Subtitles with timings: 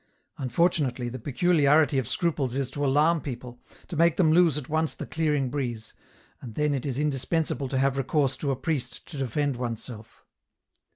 [0.39, 4.95] Unfortunately, the peculiarity of scruples is to alarm people, to make them lose at once
[4.95, 5.93] the clearing breeze,
[6.41, 10.25] and then it is indispensable to have recourse to a priest to defend oneself.